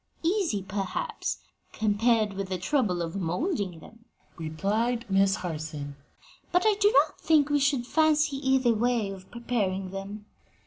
[0.23, 1.37] "Easy, perhaps,
[1.73, 5.95] compared with the trouble of moulding them," replied Miss Harson,
[6.51, 10.25] "but I do not think we should fancy either way of preparing them."